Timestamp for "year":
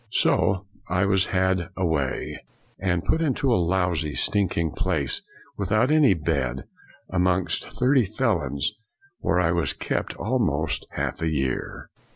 11.29-11.87